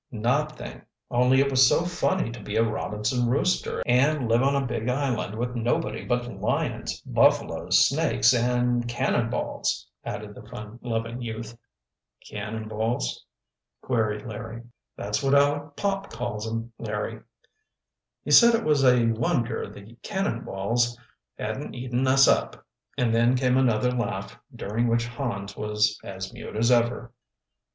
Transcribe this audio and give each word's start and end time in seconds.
"Nothing, 0.11 0.81
only 1.11 1.41
it 1.41 1.51
was 1.51 1.69
so 1.69 1.85
funny 1.85 2.31
to 2.31 2.39
be 2.41 2.55
a 2.55 2.63
Robinson 2.63 3.29
Rooster 3.29 3.83
and 3.85 4.27
live 4.27 4.41
on 4.41 4.55
a 4.55 4.65
big 4.65 4.89
island 4.89 5.37
with 5.37 5.53
nobody 5.55 6.03
but 6.03 6.25
lions, 6.27 6.99
buffaloes, 7.01 7.85
snakes, 7.85 8.33
and 8.33 8.87
'cannonballs,'" 8.87 9.85
added 10.03 10.33
the 10.33 10.41
fun 10.41 10.79
loving 10.81 11.21
youth. 11.21 11.55
"Cannonballs?" 12.27 13.23
queried 13.83 14.25
Larry 14.25 14.63
"That's 14.97 15.21
what 15.21 15.35
Aleck 15.35 15.75
Pop 15.75 16.09
calls 16.11 16.47
'em, 16.51 16.73
Larry. 16.79 17.19
He 18.23 18.31
said 18.31 18.55
it 18.55 18.63
was 18.63 18.83
a 18.83 19.05
wonder 19.05 19.69
the 19.69 19.93
'cannonballs' 20.01 20.97
hadn't 21.37 21.75
eaten 21.75 22.07
us 22.07 22.27
up," 22.27 22.65
and 22.97 23.13
then 23.13 23.35
came 23.35 23.55
another 23.55 23.91
laugh, 23.91 24.35
during 24.55 24.87
which 24.87 25.05
Hans 25.05 25.55
was 25.55 25.99
as 26.03 26.33
mute 26.33 26.55
as 26.55 26.71
ever. 26.71 27.13